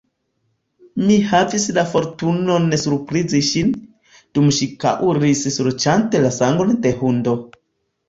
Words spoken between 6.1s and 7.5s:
la sangon de hundo.